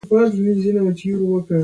مخ 0.03 0.09
پر 0.09 0.27
ترقي 0.99 1.11
وي. 1.19 1.57